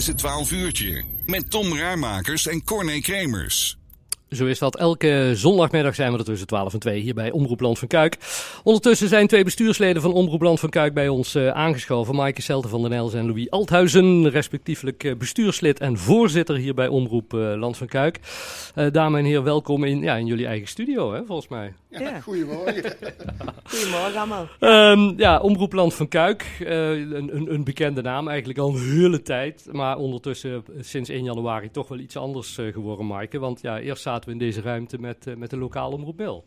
[0.00, 1.02] is het 12 uurtje.
[1.26, 3.76] Met Tom Raarmakers en Corné Kremers.
[4.28, 4.76] Zo is dat.
[4.76, 8.16] Elke zondagmiddag zijn we er tussen 12 en 2 hier bij Omroep Land van Kuik.
[8.62, 12.14] Ondertussen zijn twee bestuursleden van Omroep Land van Kuik bij ons uh, aangeschoven.
[12.14, 16.88] Maaike Celte van den Els en Louis Althuizen, respectiefelijk uh, bestuurslid en voorzitter hier bij
[16.88, 18.20] Omroep uh, Land van Kuik.
[18.92, 21.72] dames en heren, welkom in, ja, in jullie eigen studio, hè, volgens mij.
[21.90, 22.20] Ja, ja.
[22.20, 22.82] goedemorgen.
[23.72, 24.48] goedemorgen allemaal.
[24.60, 29.22] Um, ja, Omroep Land van Kuik, een, een, een, bekende naam eigenlijk al een hele
[29.22, 29.68] tijd.
[29.72, 33.38] Maar ondertussen sinds 1 januari toch wel iets anders geworden, Maaike.
[33.38, 36.44] Want ja, eerst zaten we in deze ruimte met, uh, met de lokale omroep Bel.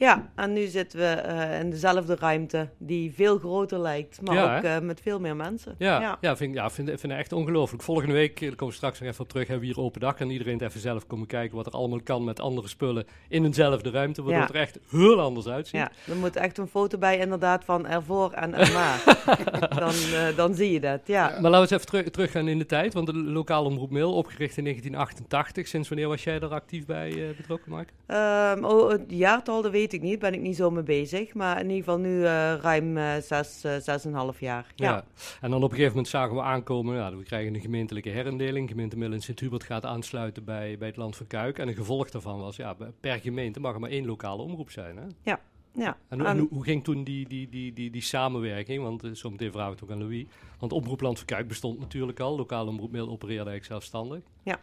[0.00, 4.56] Ja, en nu zitten we uh, in dezelfde ruimte die veel groter lijkt, maar ja,
[4.56, 5.74] ook uh, met veel meer mensen.
[5.78, 6.18] Ja, ja.
[6.20, 7.82] ja vind, ja vind, vind ik echt ongelooflijk.
[7.82, 10.16] Volgende week, daar komen we straks nog even op terug, hebben we hier open dag
[10.16, 13.90] en iedereen even zelf komen kijken wat er allemaal kan met andere spullen in eenzelfde
[13.90, 15.80] ruimte, waardoor het er echt heel anders uitziet.
[15.80, 18.96] Ja, er moet echt een foto bij inderdaad van ervoor en erna.
[19.84, 21.22] dan, uh, dan zie je dat, ja.
[21.22, 24.14] Maar laten we eens even terug, teruggaan in de tijd, want de lokale omroep Mail,
[24.14, 25.68] opgericht in 1988.
[25.68, 27.92] Sinds wanneer was jij er actief bij betrokken, Mark?
[28.06, 31.34] Um, oh, het jaartal, dat weet weet ik niet, ben ik niet zo mee bezig.
[31.34, 34.72] Maar in ieder geval nu uh, ruim uh, zes, uh, zes en een half jaar.
[34.74, 34.90] Ja.
[34.90, 35.04] ja.
[35.40, 38.68] en dan op een gegeven moment zagen we aankomen, ja, we krijgen een gemeentelijke herindeling.
[38.68, 41.58] Gemeente Middel en Sint-Hubert gaat aansluiten bij, bij het Land van Kuik.
[41.58, 44.96] En een gevolg daarvan was, ja, per gemeente mag er maar één lokale omroep zijn.
[44.96, 45.06] Hè?
[45.22, 45.40] Ja.
[45.72, 48.82] Ja, en, en, hoe ging toen die, die, die, die, die samenwerking?
[48.82, 50.24] Want uh, zometeen vraag ik ook aan Louis.
[50.58, 52.36] Want Omroep Land van Kuik bestond natuurlijk al.
[52.36, 54.22] Lokale omroep Mail opereerde eigenlijk zelfstandig.
[54.42, 54.60] Ja.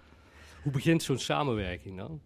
[0.64, 2.22] Hoe begint zo'n samenwerking dan?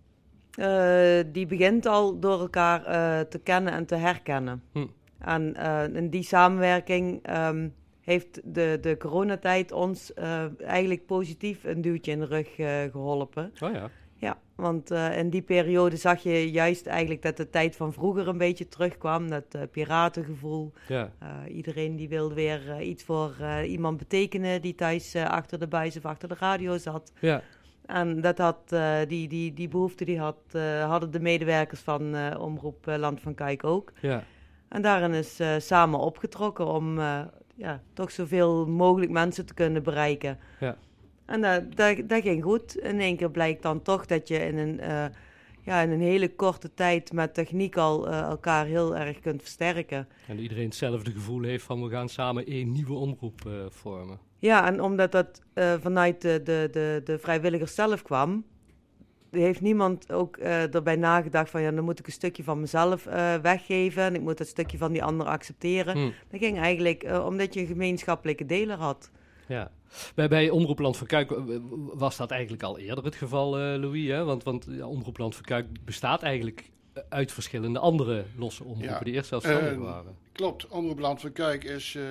[0.59, 4.63] Uh, die begint al door elkaar uh, te kennen en te herkennen.
[4.71, 4.85] Hm.
[5.19, 10.13] En uh, in die samenwerking um, heeft de, de coronatijd ons
[10.57, 12.55] eigenlijk positief een duwtje in de rug
[12.91, 13.51] geholpen.
[13.59, 13.89] Oh ja.
[14.15, 18.37] Ja, want in die periode zag je juist eigenlijk dat de tijd van vroeger een
[18.37, 19.29] beetje terugkwam.
[19.29, 20.73] Dat piratengevoel.
[20.87, 21.11] Ja.
[21.47, 23.35] iedereen die wilde weer iets voor
[23.65, 27.11] iemand betekenen die thuis achter de buis of achter de radio zat.
[27.19, 27.41] Ja.
[27.91, 32.15] En dat had, uh, die, die, die behoefte die had, uh, hadden de medewerkers van
[32.15, 33.91] uh, Omroep Land van Kijk ook.
[34.01, 34.23] Ja.
[34.67, 36.99] En daarin is samen opgetrokken om
[37.55, 40.37] ja, toch zoveel mogelijk mensen te kunnen bereiken.
[40.59, 40.77] Ja.
[41.25, 42.75] En dat, dat, dat ging goed.
[42.77, 44.79] In één keer blijkt dan toch dat je in een,
[45.61, 50.07] ja, in een hele korte tijd met techniek al elkaar heel erg kunt versterken.
[50.27, 54.19] En iedereen hetzelfde gevoel heeft van we gaan samen één nieuwe omroep vormen.
[54.41, 58.45] Ja, en omdat dat uh, vanuit de, de, de, de vrijwilligers zelf kwam,
[59.31, 63.05] heeft niemand ook uh, erbij nagedacht van ja, dan moet ik een stukje van mezelf
[63.05, 65.93] uh, weggeven en ik moet dat stukje van die ander accepteren.
[65.93, 66.13] Hmm.
[66.29, 69.11] Dat ging eigenlijk omdat je een gemeenschappelijke deler had.
[69.47, 69.71] Ja.
[70.15, 71.33] Bij, bij Omroep Land van Kuik
[71.93, 74.07] was dat eigenlijk al eerder het geval, Louis.
[74.07, 74.23] Hè?
[74.23, 76.71] Want, want ja, Omroep Land van Kuik bestaat eigenlijk
[77.09, 78.99] uit verschillende andere losse omroepen ja.
[78.99, 80.15] die eerst zelfstandig waren.
[80.31, 82.03] Klopt, Omroep Land van Kuik is uh,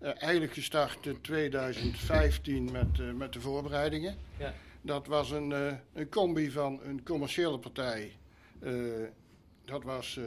[0.00, 4.16] eigenlijk gestart in 2015 met, uh, met de voorbereidingen.
[4.36, 4.52] Ja.
[4.82, 8.16] Dat was een, uh, een combi van een commerciële partij.
[9.64, 10.18] dat was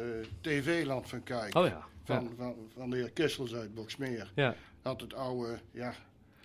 [0.41, 1.55] TV Land van Kijk.
[1.55, 1.85] Oh ja.
[2.03, 4.31] Van, van, van, de heer Kissels uit Boksmeer.
[4.35, 4.55] Ja.
[4.81, 5.93] Had het oude, ja...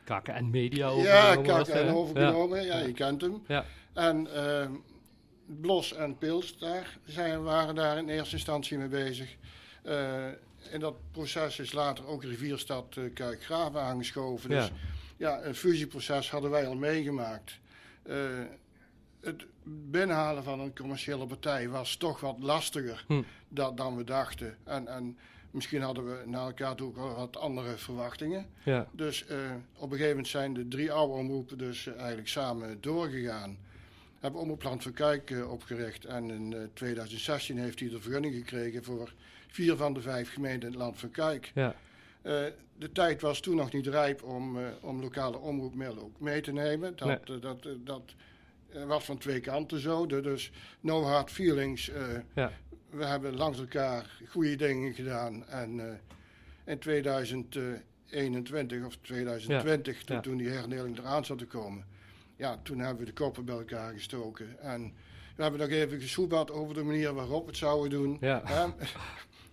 [0.04, 1.44] Kakken en Media overgenomen.
[1.44, 2.64] Ja, Kakken en overgenomen.
[2.64, 2.78] Ja.
[2.78, 3.42] ja, je kent hem.
[3.46, 3.64] Ja.
[3.92, 4.72] En ehm,
[5.46, 9.36] Blos en Pils, daar zijn, waren daar in eerste instantie mee bezig
[10.70, 14.50] in dat proces is later ook Rivierstad uh, Kuikgraven aangeschoven.
[14.50, 14.70] Dus
[15.16, 17.58] ja, een fusieproces hadden wij al meegemaakt.
[18.06, 18.16] Uh,
[19.20, 23.22] het binnenhalen van een commerciële partij was toch wat lastiger hm.
[23.48, 24.56] dan, dan we dachten.
[24.64, 25.18] En, en
[25.50, 28.46] misschien hadden we naar elkaar toe ook wel wat andere verwachtingen.
[28.62, 28.88] Ja.
[28.92, 29.36] Dus uh,
[29.74, 33.58] op een gegeven moment zijn de drie oude omroepen dus eigenlijk samen doorgegaan.
[34.20, 39.12] Hebben Omroepland van Kijk opgericht en in 2016 heeft hij de vergunning gekregen voor
[39.48, 41.50] vier van de vijf gemeenten in het land van Kuik.
[41.54, 41.74] Ja.
[42.22, 42.44] Uh,
[42.78, 46.52] de tijd was toen nog niet rijp om, uh, om lokale omroepmiddelen ook mee te
[46.52, 46.96] nemen.
[46.96, 47.36] Dat, nee.
[47.36, 48.02] uh, dat, dat
[48.86, 50.06] was van twee kanten zo.
[50.06, 50.50] Dus
[50.80, 51.90] no hard feelings.
[52.34, 52.52] Ja.
[52.90, 55.46] We hebben langs elkaar goede dingen gedaan.
[55.46, 56.00] En
[56.64, 60.20] in 2021 of 2020, ja.
[60.20, 61.84] toen die herdeling eraan zat te komen,
[62.36, 64.60] ja, toen hebben we de koppen bij elkaar gestoken.
[64.60, 64.92] En
[65.36, 68.16] we hebben nog even gesoebad over de manier waarop we het zouden doen.
[68.20, 68.42] Ja.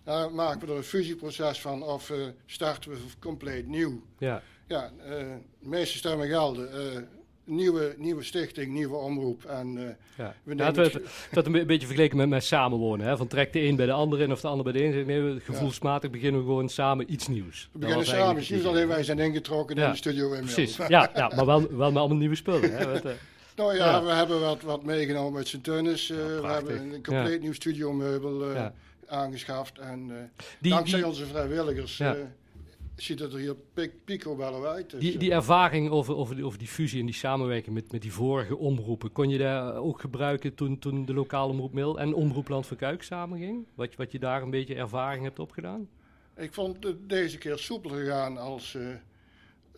[0.06, 2.16] Daar maken we er een fusieproces van of uh,
[2.46, 4.02] starten we compleet nieuw.
[4.18, 4.42] Ja.
[4.66, 5.10] Ja, uh,
[5.60, 6.94] de meeste stemmen gelden.
[6.94, 7.00] Uh,
[7.44, 9.44] nieuwe, nieuwe stichting, nieuwe omroep.
[9.44, 10.34] En, ja.
[10.42, 13.06] we ja, het, het, dat een beetje vergeleken met, met samenwonen.
[13.06, 13.16] Hè?
[13.16, 15.06] Van trekt de een bij de ander in of de ander bij de een.
[15.06, 17.68] Nee, gevoelsmatig beginnen we gewoon samen iets nieuws.
[17.72, 20.32] We beginnen samen iets nieuws, alleen wij zijn ingetrokken in de studio.
[20.32, 22.76] In Precies, ja, ja, maar wel, wel met allemaal nieuwe spullen.
[22.76, 22.92] Hè?
[22.92, 23.02] Wat,
[23.56, 26.08] nou ja, we hebben wat, wat meegenomen met sint Tunis.
[26.08, 28.72] we hebben een compleet nieuw studiomeubel
[29.08, 29.78] aangeschaft.
[29.78, 30.16] En uh,
[30.58, 32.16] die, dankzij die, onze vrijwilligers ja.
[32.16, 32.22] uh,
[32.96, 34.90] ziet het er hier pik, picobello uit.
[34.90, 37.92] Dus, Die, die eh, ervaring over, over, die, over die fusie en die samenwerking met,
[37.92, 41.98] met die vorige omroepen, kon je daar ook gebruiken toen, toen de lokale omroep Mil
[41.98, 43.66] en Omroep Land van Kuik samenging?
[43.74, 45.88] Wat, wat je daar een beetje ervaring hebt opgedaan?
[46.36, 48.82] Ik vond het deze keer soepeler gegaan als, eh,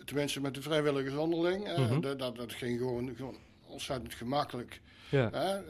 [0.05, 1.77] tenminste met de vrijwilligers onderling.
[1.77, 2.01] Mhm.
[2.01, 3.37] dat, dat, dat ging gewoon, gewoon
[3.67, 4.81] ontzettend gemakkelijk.
[5.11, 5.31] Ja?
[5.31, 5.61] Eh,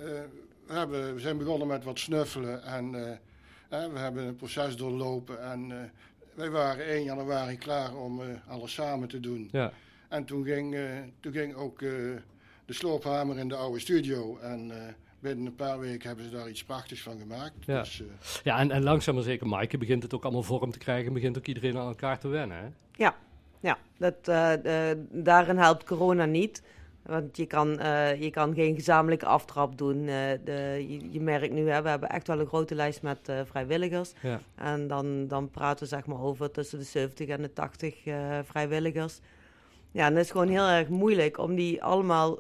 [0.67, 3.21] we, hebben, we zijn begonnen met wat snuffelen en
[3.69, 5.43] eh, we hebben een proces doorlopen.
[5.51, 5.89] En eh,
[6.35, 9.49] wij waren 1 januari klaar om eh, alles samen te doen.
[9.53, 9.73] ja,
[10.09, 10.83] En toen ging, eh,
[11.21, 11.89] toen ging ook eh,
[12.65, 14.39] de sloophamer in de oude studio.
[14.39, 17.65] En eh, binnen een paar weken hebben ze daar iets prachtigs van gemaakt.
[17.65, 17.79] Ja.
[17.81, 18.07] Dus, eh,
[18.45, 21.13] ja en, en langzaam maar zeker, Maaike, begint het ook allemaal vorm te krijgen.
[21.13, 22.57] Begint ook iedereen aan elkaar te wennen.
[22.59, 22.67] Hè?
[23.61, 26.63] Ja, dat, eh, eh, daarin helpt corona niet.
[27.09, 29.99] Want je kan, eh, je kan geen gezamenlijke aftrap doen.
[30.09, 33.29] Eh, de, je, je merkt nu, hè, we hebben echt wel een grote lijst met
[33.29, 34.13] eh, vrijwilligers.
[34.23, 34.41] Ja.
[34.55, 38.39] En dan, dan praten we zeg maar over tussen de 70 en de 80 eh,
[38.45, 39.21] vrijwilligers.
[39.91, 42.39] Ja, en het is gewoon heel erg moeilijk om die allemaal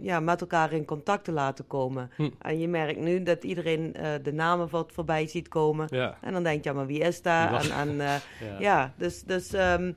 [0.00, 2.10] ja, met elkaar in contact te laten komen.
[2.16, 2.30] Hm.
[2.38, 5.86] En je merkt nu dat iedereen de namen wat voorbij ziet komen.
[5.90, 7.64] Ja, En dan denk je, ja, maar wie is daar?
[7.64, 8.20] En, en, ja.
[8.58, 9.92] ja, dus, dus ehm,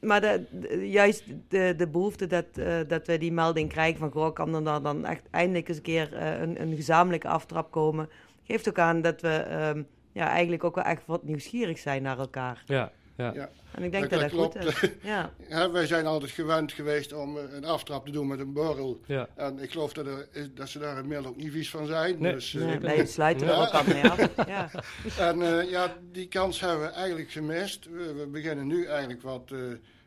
[0.00, 0.38] maar
[0.80, 4.82] juist de, behoefte dat, eh, dat we die melding krijgen van, goh, kan er dan,
[4.82, 8.08] dan echt eindelijk eens een keer eh, een, een gezamenlijke aftrap komen,
[8.44, 9.82] geeft ook aan dat we ehm,
[10.12, 12.62] ja, eigenlijk ook wel echt wat nieuwsgierig zijn naar elkaar.
[12.66, 13.32] ja, ja.
[13.34, 13.48] ja.
[13.70, 14.90] En ik denk Dat- dat dat, dat goed is.
[15.02, 15.30] Ja.
[15.48, 19.00] Hè, wij zijn altijd gewend geweest om eh, een aftrap te doen met een borrel.
[19.06, 19.28] ja.
[19.34, 22.16] En ik geloof dat, er, dat ze daar inmiddels ook niet vies van zijn.
[22.20, 22.32] Nee.
[22.32, 23.58] Dus, eh, Nee, nee, sluiten we Ja.
[23.58, 24.28] elkaar mee af.
[24.46, 24.70] Ja.
[25.18, 27.84] En eh, ja, die kans hebben we eigenlijk gemist.
[27.90, 29.58] We, we beginnen nu eigenlijk wat, eh,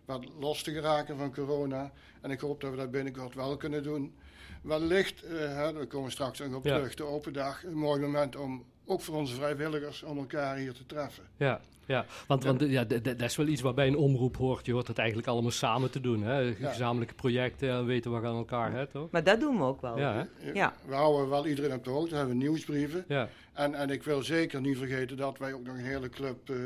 [0.05, 1.91] wat los te geraken van corona.
[2.21, 4.15] En ik hoop dat we dat binnenkort wel kunnen doen.
[4.61, 6.75] Wellicht, eh, hè, daar komen we straks nog op Ja.
[6.75, 7.63] terug, de open dag.
[7.63, 11.23] Een mooi moment om, ook voor onze vrijwilligers, om elkaar hier te treffen.
[11.37, 12.05] Ja, ja.
[12.27, 14.65] want, want ja, dat is wel iets waarbij een omroep hoort.
[14.65, 16.23] Je hoort het eigenlijk allemaal samen te doen.
[16.23, 16.53] Hè?
[16.53, 19.11] Gezamenlijke projecten, en weten we aan elkaar, hè, toch?
[19.11, 19.97] Maar dat doen we ook wel.
[19.97, 20.51] Ja, hè?
[20.51, 20.73] Ja.
[20.85, 23.05] We houden wel iedereen op de hoogte, we hebben nieuwsbrieven.
[23.07, 26.49] Ja, En, en ik wil zeker niet vergeten dat wij ook nog een hele club
[26.49, 26.57] eh,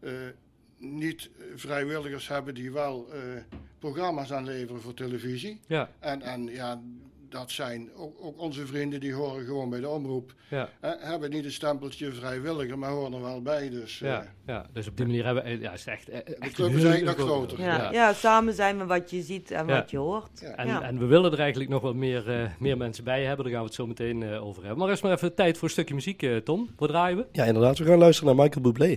[0.00, 0.32] eh,
[0.78, 3.20] niet-vrijwilligers hebben die wel eh,
[3.78, 5.60] programma's aanleveren voor televisie.
[5.66, 6.80] ja, En, en ja,
[7.30, 10.34] dat zijn ook, ook onze vrienden die horen gewoon bij de omroep.
[10.48, 10.68] ja.
[10.80, 13.70] Hè, hebben niet een stempeltje vrijwilliger, maar horen er wel bij.
[13.70, 16.54] Dus, eh, Ja, ja, dus op die manier hebben we, ja, is echt, eh, echt
[16.54, 17.64] club een is eigenlijk nog grote- groter.
[17.64, 17.76] Ja.
[17.76, 17.92] Ja.
[17.92, 18.12] Ja.
[18.12, 19.74] samen zijn we wat je ziet en Ja.
[19.78, 20.40] wat je hoort.
[20.40, 20.54] Ja.
[20.56, 20.82] En, Ja.
[20.82, 23.44] en we willen er eigenlijk nog wat meer, eh, meer mensen bij hebben.
[23.44, 24.78] Daar gaan we het zo meteen eh, over hebben.
[24.78, 26.68] Maar eerst maar even tijd voor een stukje muziek, eh, Tom.
[26.76, 27.26] Wat draaien we?
[27.32, 27.78] Ja, inderdaad.
[27.78, 28.96] We gaan luisteren naar Michael Bublé.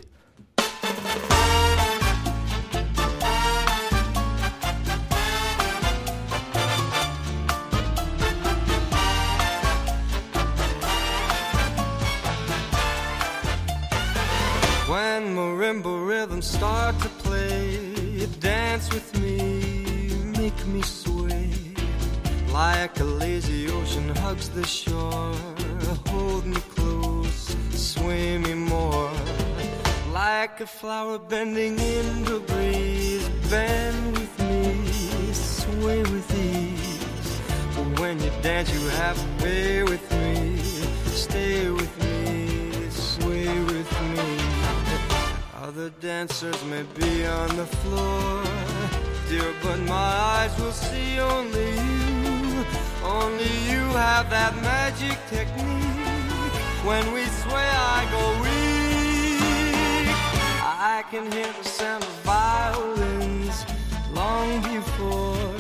[16.44, 21.50] Start to play, dance with me, make me sway.
[22.52, 25.34] Like a lazy ocean hugs the shore,
[26.08, 29.12] hold me close, sway me more.
[30.12, 37.40] Like a flower bending in the breeze, bend with me, sway with ease.
[37.76, 40.58] But when you dance, you have to pay with me,
[41.26, 42.23] stay with me,
[45.64, 48.44] Other dancers may be on the floor,
[49.30, 52.66] dear, but my eyes will see only you.
[53.02, 56.60] Only you have that magic technique.
[56.84, 60.12] When we sway, I go weak.
[60.68, 63.66] I can hear the sound of violins
[64.12, 65.56] long before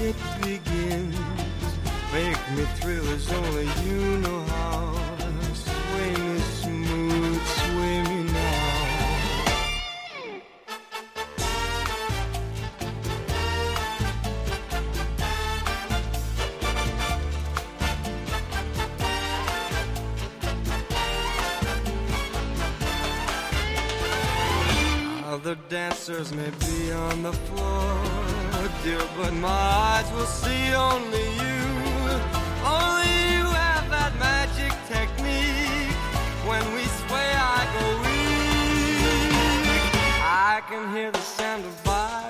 [0.00, 1.14] it begins.
[2.10, 5.01] Make me thrill as only you know how.
[25.44, 28.00] Other dancers may be on the floor,
[28.84, 31.64] dear, but my eyes will see only you.
[32.62, 35.96] Only you have that magic technique.
[36.46, 39.02] When we sway, I go weak.
[40.22, 42.21] I can hear the sound of violins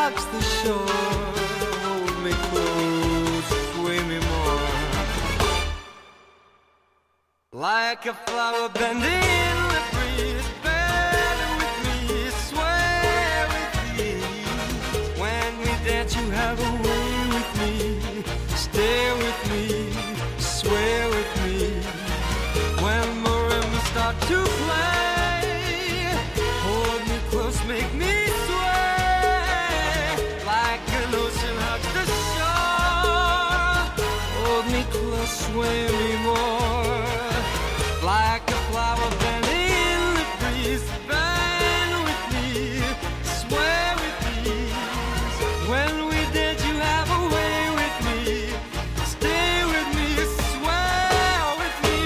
[0.00, 0.96] hugs the shore.
[1.86, 4.60] Hold me close, sway me more.
[7.52, 10.48] like a flower bending in the breeze.
[10.64, 11.98] Bend with me,
[12.48, 14.10] sway with me.
[15.22, 17.74] When we dance, you have a way with me.
[18.66, 19.64] Stay with me,
[20.58, 21.58] sway with me.
[22.84, 24.99] When marimbas start to play,
[34.70, 36.84] Hold me close, sway me more
[38.02, 40.84] like a flower bending in the breeze.
[41.08, 42.48] Bend with me,
[43.40, 44.58] sway with me.
[45.70, 48.18] When we dance, you have a way with me.
[49.04, 50.08] Stay with me,
[50.54, 52.00] sway with me.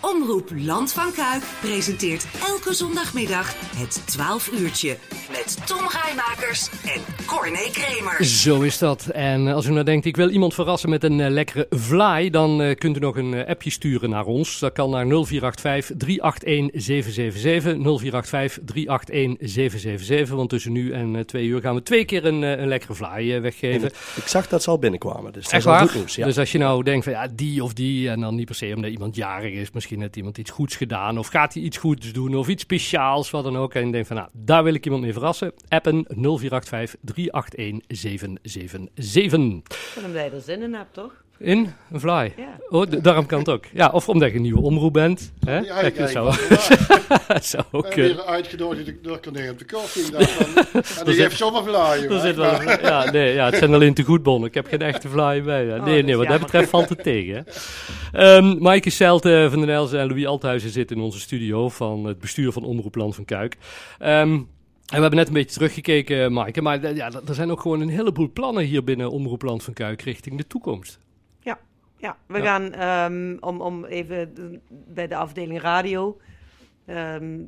[0.00, 4.98] Omroep Land van Kuik presenteert elke zondagmiddag het 12 uurtje
[5.30, 8.24] met Tom Rijmakers en Corné Kremer.
[8.24, 9.06] Zo is dat.
[9.06, 12.62] En als u nou denkt, ik wil iemand verrassen met een eh, lekkere vlaai, dan
[12.62, 14.58] eh, kunt u nog een eh, appje sturen naar ons.
[14.58, 17.72] Dat kan naar 0485 381 777.
[17.72, 20.36] 0485 381 777.
[20.36, 22.94] Want tussen nu en eh, twee uur gaan we twee keer een, eh, een lekkere
[22.94, 23.88] vlaai eh, weggeven.
[24.16, 25.82] Ik zag dat ze al binnenkwamen, dus dat Echt is al waar?
[25.82, 26.14] goed nieuws.
[26.14, 26.24] Ja.
[26.24, 28.72] Dus als je nou denkt van ja, die of die, en dan niet per se
[28.74, 32.12] omdat iemand jarig is, misschien heeft iemand iets goeds gedaan, of gaat hij iets goeds
[32.12, 33.74] doen, of iets speciaals, wat dan ook.
[33.74, 35.52] En je denkt van nou, daar wil ik iemand mee verrassen.
[35.68, 39.68] Appen 0485 381 777.
[39.68, 41.12] Ik vind hem dat je er zin in hebt, toch?
[41.38, 42.32] In een fly.
[42.36, 42.58] Ja.
[42.68, 43.64] Oh, daarom kan het ook.
[43.72, 45.32] Ja, of omdat je een nieuwe omroep bent.
[45.44, 45.58] Hè?
[45.58, 46.48] Ja, ja, ik was vandaag.
[47.28, 48.16] dat zou ook En kunnen.
[48.16, 50.04] weer uitgenodigd door Corné op de koffie.
[50.04, 50.24] Ik en
[51.04, 51.98] die zit- heeft zomaar.
[52.10, 54.48] Er zit wel, ja, nee, ja, het zijn alleen te goed bonnen.
[54.48, 55.64] Ik heb geen echte fly bij.
[55.64, 55.76] Ja.
[55.76, 57.46] Oh, Nee, nee, wat dat betreft valt het tegen.
[58.12, 62.18] Ehm Maaike Celte van den Elzen en Louis Althuizen zitten in onze studio van het
[62.18, 63.56] bestuur van Omroep Land van Kuik.
[63.98, 64.38] Ehm,
[64.88, 67.88] en we hebben net een beetje teruggekeken, Maaike, maar ja, er zijn ook gewoon een
[67.88, 70.98] heleboel plannen hier binnen Omroep Land van Kuik richting de toekomst.
[72.00, 72.44] Ja, we Ja.
[72.44, 74.32] gaan ehm, om, om even
[74.68, 76.18] bij de afdeling radio.
[76.86, 77.38] ehm,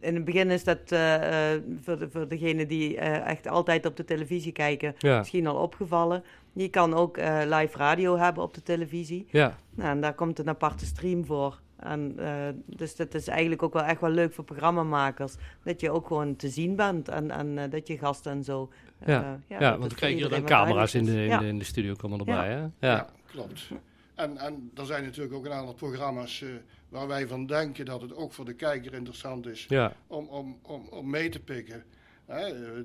[0.00, 3.86] in het begin is dat eh, eh, voor, de, voor degenen die eh, echt altijd
[3.86, 6.24] op de televisie kijken, Ja, misschien al opgevallen.
[6.52, 9.26] Je kan ook live radio hebben op de televisie.
[9.30, 11.60] ja, Nou, en daar komt een aparte stream voor.
[11.84, 15.34] En, eh, dus dat is eigenlijk ook wel echt wel leuk voor programmamakers.
[15.64, 18.70] Dat je ook gewoon te zien bent en, en eh, dat je gasten en zo.
[18.98, 21.58] eh, ja, ja, dat want we krijgen hier dan camera's in de, in, de, in
[21.58, 22.48] de studio komen erbij.
[22.50, 22.58] Hè?
[22.60, 23.68] Ja, Ja, klopt.
[24.14, 26.48] En, en er zijn natuurlijk ook een aantal programma's eh,
[26.88, 30.58] waar wij van denken dat het ook voor de kijker interessant is ja, om, om,
[30.62, 31.84] om, om mee te pikken.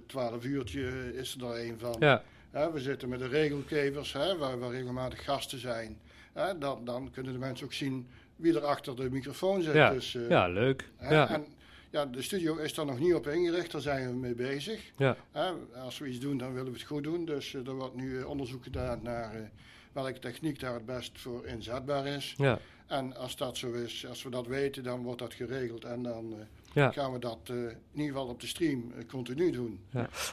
[0.07, 1.95] 12 uurtje is er daar een van.
[1.99, 5.97] ja, Hè, we zitten met de regelgevers, hè, waar, waar regelmatig gasten zijn.
[6.33, 8.07] Hè, dan, dan kunnen de mensen ook zien
[8.39, 9.73] wie er achter de microfoon zit.
[9.73, 10.89] ja, Dus, eh, ja, leuk.
[10.97, 11.45] hè, Ja, En
[11.89, 14.91] ja, de studio is daar nog niet op ingericht, daar zijn we mee bezig.
[14.97, 15.51] ja, Hè,
[15.83, 17.25] als we iets doen, dan willen we het goed doen.
[17.25, 19.51] Dus eh, er wordt nu eh, onderzoek gedaan naar
[19.91, 22.33] welke techniek daar het best voor inzetbaar is.
[22.37, 25.83] ja, En als dat zo is, als we dat weten, dan wordt dat geregeld.
[25.85, 26.91] En dan eh, ja.
[26.91, 29.79] gaan we dat eh, in ieder geval op de stream continu doen.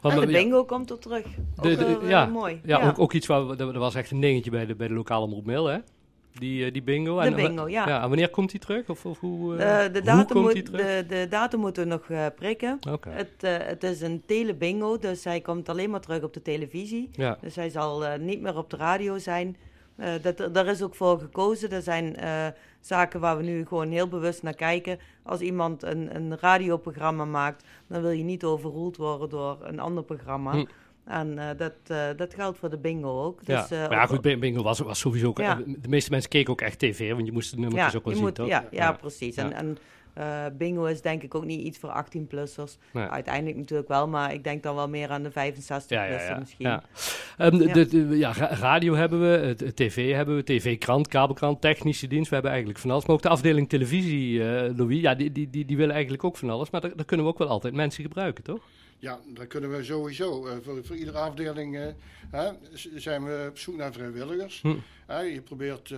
[0.03, 0.39] Want En de ja.
[0.43, 1.27] bingo komt er terug.
[1.63, 2.61] De- de- ja, mooi.
[2.65, 4.95] Ja, Ook, ook iets waar we, er was echt een dingetje bij de, bij de
[4.95, 5.79] lokale omroep mail, hè?
[6.39, 7.21] Die, eh, die bingo.
[7.21, 8.03] De En, bingo, ja.
[8.03, 8.89] en wanneer komt die terug?
[8.89, 10.81] Of, of hoe, eh, Eh, de, hoe datum komt moet, die terug?
[10.81, 12.79] de, de datum moeten we nog eh, prikken.
[13.09, 17.09] Het, het is een telebingo, dus hij komt alleen maar terug op de televisie.
[17.13, 19.57] ja, Dus hij zal niet meer op de radio zijn.
[20.23, 21.71] Dat, daar is ook voor gekozen.
[21.71, 22.17] Er zijn
[22.81, 24.99] zaken waar we nu gewoon heel bewust naar kijken.
[25.23, 30.05] Als iemand een, een radioprogramma maakt, dan wil je niet overroeld worden door een ander
[30.05, 30.53] programma.
[30.53, 30.65] Hm.
[31.07, 33.41] En eh, dat, eh, dat geldt voor de bingo ook.
[33.45, 33.61] ja.
[33.61, 35.39] Dus, eh, maar ja, goed, bin- bingo was, was sowieso ook...
[35.39, 35.55] Ja.
[35.67, 38.23] De meeste mensen keken ook echt tv, want je moest de nummertjes ook wel zien,
[38.23, 38.47] moet, toch?
[38.49, 39.37] ja, ja, precies.
[39.37, 39.79] En, en
[40.59, 42.79] bingo is denk ik ook niet iets voor 18-plussers.
[42.93, 43.07] Nee.
[43.07, 46.39] Uiteindelijk natuurlijk wel, maar ik denk dan wel meer aan de 65-plussers Ja, ja, ja.
[46.39, 46.67] misschien.
[46.67, 46.83] ja.
[47.39, 48.33] Ehm, de, Ja.
[48.33, 52.29] de- radio hebben we, tv hebben we, tv-krant, kabelkrant, technische dienst.
[52.29, 53.07] We hebben eigenlijk van alles.
[53.07, 54.39] Maar ook de afdeling televisie,
[54.77, 56.71] Louis, ja, die, die, die, die willen eigenlijk ook van alles.
[56.71, 58.61] Maar daar, daar kunnen we ook wel altijd mensen gebruiken, toch?
[58.99, 60.47] Ja, dat kunnen we sowieso.
[60.47, 61.77] eh, voor, voor iedere afdeling
[62.31, 62.51] eh,
[62.95, 64.61] zijn we op zoek naar vrijwilligers.
[64.63, 64.77] Hm.
[65.23, 65.91] Je probeert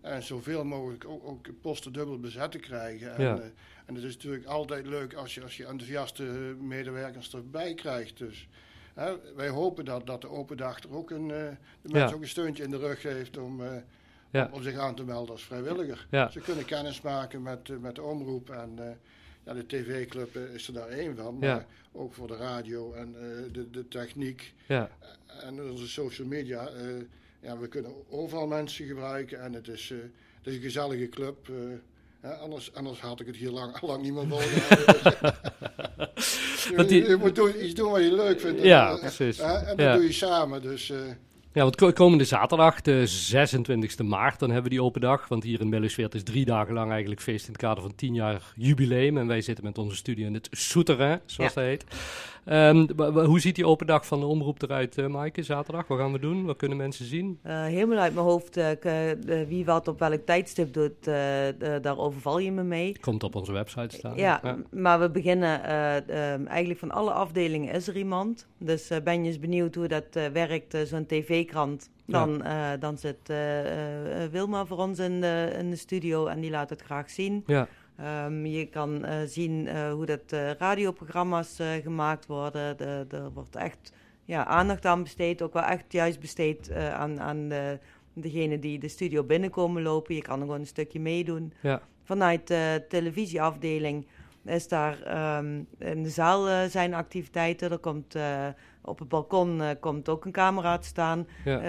[0.00, 3.14] eh, zoveel mogelijk ook, ook posten dubbel bezet te krijgen.
[3.16, 3.40] En, Ja.
[3.86, 6.22] en het is natuurlijk altijd leuk als je, als je enthousiaste
[6.60, 8.18] medewerkers erbij krijgt.
[8.18, 8.48] Dus
[9.36, 12.14] wij hopen dat, dat de open dag er ook een, de mensen Ja.
[12.14, 13.62] ook een steuntje in de rug geeft om,
[14.30, 14.48] Ja.
[14.52, 16.06] om, zich aan te melden als vrijwilliger.
[16.10, 16.30] Ja.
[16.30, 18.98] Ze kunnen kennis maken met, met de omroep en
[19.46, 21.36] ja, de tv-club eh, is er daar één van.
[21.40, 21.54] Ja.
[21.54, 24.90] Maar ook voor de radio en eh, de, de techniek Ja,
[25.42, 26.66] en onze social media.
[26.68, 26.84] eh,
[27.40, 29.98] ja, we kunnen overal mensen gebruiken en het is, eh,
[30.38, 31.48] het is een gezellige club.
[32.20, 34.28] eh, anders, anders had ik het hier lang, lang niet meer.
[36.14, 38.62] Dus, je, moet doen, iets doen wat je leuk vindt.
[38.62, 39.38] Ja, En, eh, precies.
[39.38, 39.94] hè, en dat Ja.
[39.94, 40.62] doe je samen.
[40.62, 40.98] Dus eh,
[41.54, 45.28] Ja, want ko- komende zaterdag, de 26e maart, dan hebben we die open dag.
[45.28, 48.14] Want hier in Millesweert is drie dagen lang eigenlijk feest in het kader van 10
[48.14, 49.18] jaar jubileum.
[49.18, 51.84] En wij zitten met onze studio in het Souterrain, zoals dat heet.
[52.44, 52.86] Ehm,
[53.24, 55.86] hoe ziet die open dag van de omroep eruit, eh Maaike, zaterdag?
[55.86, 56.44] Wat gaan we doen?
[56.44, 57.38] Wat kunnen mensen zien?
[57.42, 58.70] Eh, helemaal uit mijn hoofd, eh,
[59.48, 61.04] wie wat op welk tijdstip doet,
[61.82, 62.98] daar overval je me mee.
[63.00, 64.16] Komt op onze website staan.
[64.16, 68.46] Ja, maar we beginnen eh, ehm, eigenlijk van alle afdelingen is er iemand.
[68.58, 71.90] Dus eh, ben je eens benieuwd hoe dat eh, werkt, zo'n tv-krant.
[72.06, 73.32] Dan, eh, dan zit
[74.30, 77.42] Wilma voor ons in de, in de studio en die laat het graag zien.
[77.46, 82.76] Ja, Ehm, je kan eh, zien eh, hoe dat eh, radioprogramma's gemaakt worden.
[82.76, 83.92] De- Er wordt echt
[84.24, 85.42] ja, aandacht aan besteed.
[85.42, 87.78] Ook wel echt juist besteed aan, aan de,
[88.12, 90.14] degene die de studio binnenkomen lopen.
[90.14, 91.52] Je kan er gewoon een stukje meedoen.
[91.60, 91.80] ja.
[92.06, 94.06] Vanuit de televisieafdeling
[94.44, 97.70] is daar ehm, in de zaal zijn activiteiten.
[97.70, 98.16] Er komt
[98.82, 101.26] op het balkon komt ook een camera te staan.
[101.44, 101.60] Ja.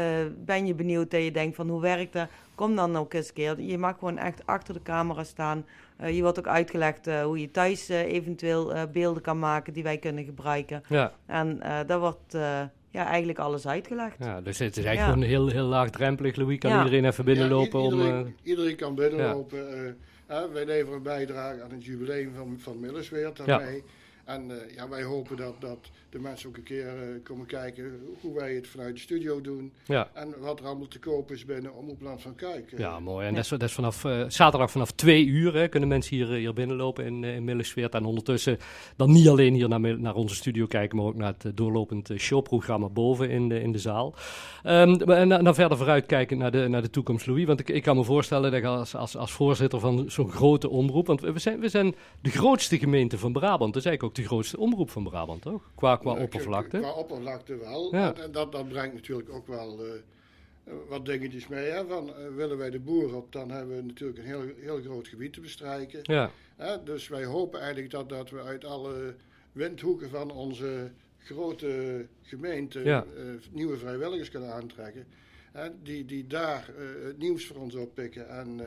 [0.45, 2.29] Ben je benieuwd dat je denkt van hoe werkt dat?
[2.55, 3.61] Kom dan ook eens een keer.
[3.61, 5.65] Je mag gewoon echt achter de camera staan.
[5.97, 9.73] Eh, je wordt ook uitgelegd eh, hoe je thuis eh, eventueel eh, beelden kan maken
[9.73, 10.83] die wij kunnen gebruiken.
[10.89, 11.13] ja.
[11.25, 14.15] En eh daar wordt eh, ja, eigenlijk alles uitgelegd.
[14.19, 15.23] Ja, dus het is eigenlijk Ja.
[15.23, 16.35] gewoon heel, heel laagdrempelig.
[16.35, 16.77] Louis, kan Ja.
[16.83, 17.99] iedereen even binnenlopen Ja, i- om...
[17.99, 19.85] iedereen, eh, iedereen kan binnenlopen.
[19.85, 19.91] eh,
[20.27, 23.83] hè, wij leveren een bijdrage aan het jubileum van, van Millersweert daarmee.
[24.25, 27.99] En eh, ja, wij hopen dat, dat de mensen ook een keer eh, komen kijken
[28.21, 29.73] hoe wij het vanuit de studio doen.
[29.85, 30.09] ja.
[30.13, 32.71] En wat er allemaal te koop is binnen Omroepland van Kuik.
[32.71, 33.27] Eh, Ja, mooi.
[33.27, 36.27] En dat is, dat is vanaf eh, zaterdag vanaf twee uur hè, kunnen mensen hier,
[36.27, 37.93] hier binnenlopen in, in Millesweert.
[37.93, 38.57] En ondertussen
[38.95, 42.89] dan niet alleen hier naar, naar onze studio kijken, maar ook naar het doorlopend showprogramma
[42.89, 44.15] boven in de, in de zaal.
[44.63, 47.45] Ehm, en dan verder vooruitkijken naar de, naar de toekomst, Louis.
[47.45, 50.69] Want ik, ik kan me voorstellen dat je als, als, als voorzitter van zo'n grote
[50.69, 51.07] omroep...
[51.07, 53.73] Want we zijn, we zijn de grootste gemeente van Brabant.
[53.73, 55.71] Dat is eigenlijk ook de grootste omroep van Brabant, toch?
[55.75, 56.77] Qua, qua oppervlakte.
[56.79, 57.95] Qua oppervlakte wel.
[57.95, 58.13] Ja.
[58.15, 61.69] En dat, dat brengt natuurlijk ook wel eh, wat dingetjes mee.
[61.69, 61.85] Hè?
[61.87, 65.07] Van, eh, willen wij de boer op, dan hebben we natuurlijk een heel, heel groot
[65.07, 65.99] gebied te bestrijken.
[66.03, 69.15] Ja, Hè, dus wij hopen eigenlijk dat, dat we uit alle
[69.51, 73.05] windhoeken van onze grote gemeente Ja.
[73.17, 75.05] eh, nieuwe vrijwilligers kunnen aantrekken.
[75.51, 76.69] Hè, die, die daar
[77.05, 78.61] het nieuws voor ons oppikken en,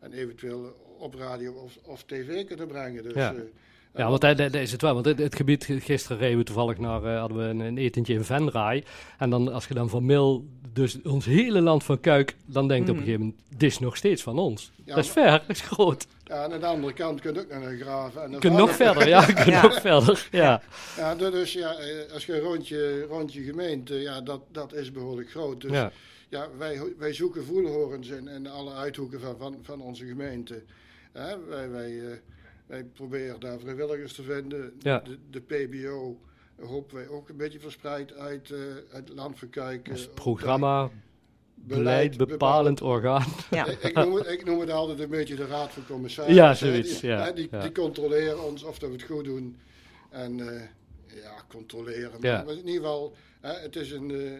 [0.00, 3.02] en eventueel op radio of, of tv kunnen brengen.
[3.02, 3.34] Dus, Ja.
[3.96, 4.94] Ja, want dat, dat is het wel.
[4.94, 8.14] Want het, het gebied, gisteren reden we toevallig naar, eh, hadden we een, een etentje
[8.14, 8.84] in Venray.
[9.18, 12.88] En dan, als je dan van Mil, dus ons hele land van Kuik, dan denkt
[12.88, 14.72] op een gegeven moment, dit is nog steeds van ons.
[14.84, 16.06] Ja, dat is ver, dat is groot.
[16.24, 18.22] ja, en aan de andere kant kun je ook naar graven.
[18.22, 19.62] En kunt nog verder, ja, Ja.
[19.62, 20.28] nog verder.
[20.30, 20.62] Ja,
[20.96, 24.92] Ja, du- dus ja, eh, als je een rondje, rondje gemeente, ja, dat, dat is
[24.92, 25.60] behoorlijk groot.
[25.60, 25.92] Dus ja,
[26.28, 30.62] ja, wij, wij zoeken voelhorens in, in alle uithoeken van, van, van onze gemeente.
[31.12, 32.16] Hè, wij, wij, eh,
[32.66, 34.72] wij proberen daar vrijwilligers te vinden.
[34.78, 34.98] Ja.
[34.98, 36.18] De, de PBO
[36.60, 39.84] hopen wij ook een beetje verspreid uit eh, het land van Kuik.
[39.84, 40.90] dus programma,
[41.54, 43.26] beleid, bepalend orgaan.
[43.50, 43.66] Ja.
[43.66, 46.44] Ik, noem het, ik noem het altijd een beetje de raad van commissarissen.
[46.44, 47.60] Ja, zoiets, Die, ja, die, ja.
[47.60, 49.56] die controleren ons of dat we het goed doen.
[50.10, 50.62] En eh,
[51.22, 52.18] ja, controleren.
[52.20, 52.42] Ja.
[52.42, 54.32] Maar in ieder geval, hè, het is een, eh,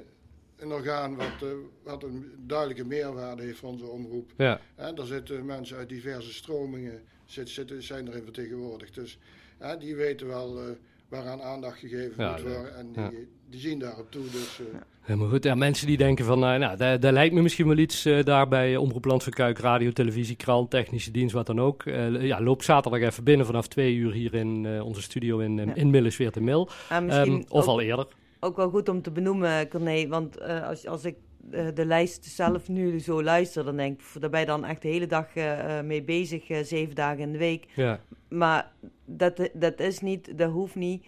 [0.65, 1.49] een orgaan wat, eh,
[1.85, 4.31] wat een duidelijke meerwaarde heeft voor onze omroep.
[4.37, 8.95] Ja, Hè, daar zitten mensen uit diverse stromingen zit, zitten, zijn erin vertegenwoordigd.
[8.95, 9.19] Dus
[9.59, 10.65] hè, die weten wel eh,
[11.09, 12.77] waaraan aandacht gegeven Ja, moet worden.
[12.77, 13.09] En Ja.
[13.09, 14.23] die, die zien daarop toe.
[14.23, 14.67] Dus, eh,
[15.01, 15.45] helemaal goed.
[15.45, 18.49] Ja, mensen die denken van, eh, nou, daar, daar lijkt me misschien wel iets daar
[18.49, 21.83] bij Omroep Land van Kuik, radio, televisie, krant, technische dienst, wat dan ook.
[21.87, 25.57] Eh, ja, loop zaterdag even binnen vanaf twee uur hier in eh, onze studio in,
[25.57, 25.75] Ja.
[25.75, 26.69] in Millesweert en Mil.
[27.03, 28.07] Misschien Ehm, of ook- al eerder.
[28.45, 30.07] Ook wel goed om te benoemen, Corné.
[30.09, 31.17] Want eh, als, als ik
[31.51, 34.83] eh, de lijst zelf nu zo luister, dan denk ik, daar ben je dan echt
[34.83, 37.67] de hele dag eh, mee bezig, zeven dagen in de week.
[37.75, 38.73] Ja, Maar
[39.05, 41.05] dat, dat is niet, dat hoeft niet.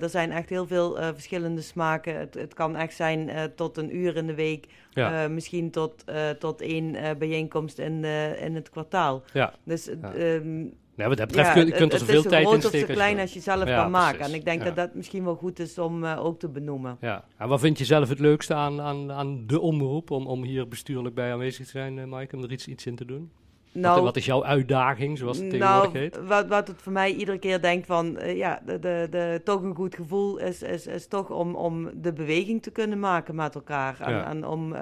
[0.00, 2.18] Er zijn echt heel veel verschillende smaken.
[2.18, 6.04] Het, het kan echt zijn tot een uur in de week, ja, misschien tot,
[6.38, 8.04] tot één bijeenkomst in,
[8.40, 9.22] in het kwartaal.
[9.32, 9.52] ja.
[9.64, 10.12] Dus Ja.
[10.14, 12.42] ehm, Nee, wat dat betreft ja, kun je het- kunt er het zoveel is tijd
[12.46, 12.86] zo in groot of steken.
[12.88, 14.16] zo klein als je zelf Ja, kan maken.
[14.16, 14.32] precies.
[14.32, 14.64] En ik denk Ja.
[14.64, 16.96] dat dat misschien wel goed is om eh, ook te benoemen.
[17.00, 17.24] Ja.
[17.38, 20.68] En wat vind je zelf het leukste aan, aan, aan de omroep om, om hier
[20.68, 23.30] bestuurlijk bij aanwezig te zijn, eh Mike, om er iets, iets in te doen?
[23.72, 26.26] wat, wat is jouw uitdaging, zoals het tegenwoordig nou, heet?
[26.26, 29.62] wat, wat het voor mij iedere keer denkt van, eh, ja, de, de, de, toch
[29.62, 33.54] een goed gevoel is, is, is toch om, om de beweging te kunnen maken met
[33.54, 34.00] elkaar.
[34.00, 34.74] En, om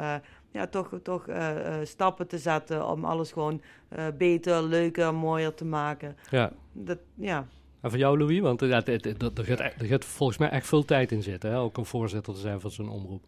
[0.53, 5.55] ja, toch, toch eh, eh, stappen te zetten om alles gewoon eh, beter, leuker, mooier
[5.55, 6.17] te maken.
[6.31, 6.53] Ja.
[6.73, 7.49] Dat, ja.
[7.81, 8.41] En voor jou, Louis?
[8.41, 11.13] Want ja, het- het- het- er, gaat, e- er gaat volgens mij echt veel tijd
[11.13, 11.59] in zitten, hè?
[11.59, 13.25] ook om voorzitter te zijn van zo'n omroep.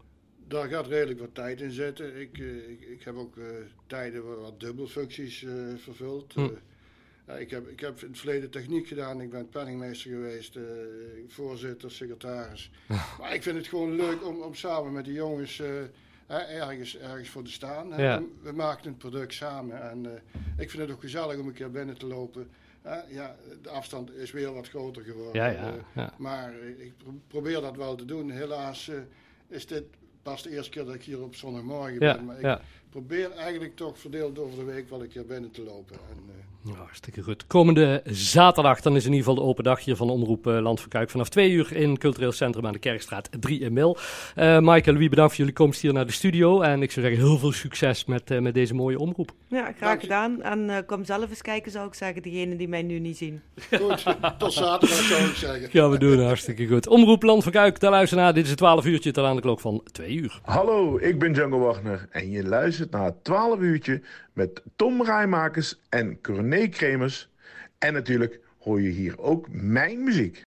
[0.47, 2.19] Daar gaat redelijk wat tijd in zitten.
[2.21, 3.43] Ik, ik, ik heb ook eh,
[3.87, 6.33] tijden waar wat dubbelfuncties eh, vervuld.
[6.33, 6.47] Hm.
[7.27, 9.21] Ja, ik, heb, ik heb in het verleden techniek gedaan.
[9.21, 10.63] Ik ben penningmeester geweest, eh,
[11.27, 12.71] voorzitter, secretaris.
[13.19, 15.69] maar ik vind het gewoon leuk om, om samen met de jongens eh,
[16.25, 17.87] hè, ergens, ergens voor te staan.
[17.97, 18.19] Ja.
[18.19, 20.11] We, we maken een product samen en eh,
[20.57, 22.49] ik vind het ook gezellig om een keer binnen te lopen.
[22.81, 22.99] hè.
[23.09, 25.41] ja, de afstand is weer wat groter geworden.
[25.41, 28.29] Ja, ja, eh, maar eh, ik pro- probeer dat wel te doen.
[28.31, 28.91] Helaas
[29.47, 29.83] is dit
[30.23, 32.25] pas de eerste keer dat ik hier op zondagmorgen ben.
[32.25, 32.59] Maar ik.
[32.95, 35.95] Probeer eigenlijk toch verdeeld over de week wel een keer binnen te lopen.
[36.09, 37.47] En, eh, Ja, hartstikke goed.
[37.47, 40.79] Komende zaterdag, dan is in ieder geval de open dag hier van Omroep eh, Land
[40.79, 41.09] van Kuik.
[41.09, 43.97] Vanaf twee uur in Cultureel Centrum aan de Kerkstraat 3 in Mil.
[44.35, 46.61] Eh Maaike en Louis, bedankt voor jullie komst hier naar de studio.
[46.61, 49.31] En ik zou zeggen, heel veel succes met, eh, met deze mooie omroep.
[49.47, 50.41] Ja, graag gedaan.
[50.41, 53.41] En eh, kom zelf eens kijken, zou ik zeggen, diegenen die mij nu niet zien.
[53.77, 54.03] goed,
[54.37, 55.69] tot zaterdag zou ik zeggen.
[55.69, 56.87] Gaan we doen, hartstikke goed.
[56.87, 58.33] Omroep Land van Kuik, daar luisteren naar.
[58.33, 60.39] Dit is het 12 uurtje tot aan de klok van 2 uur.
[60.43, 64.01] Hallo, ik ben Django Wagner en je luistert naar het 12 uurtje
[64.33, 67.29] met Tom Rijmakers en Corné Kremers.
[67.77, 70.43] En natuurlijk hoor je hier ook mijn muziek.